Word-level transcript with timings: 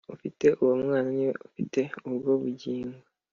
Ufite 0.15 0.45
uwo 0.61 0.73
Mwana 0.81 1.09
niwe 1.15 1.33
ufite 1.47 1.81
ubwo 2.07 2.31
bugingo 2.41 2.99